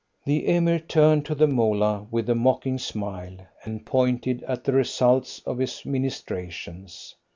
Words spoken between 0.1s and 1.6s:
The Emir turned to the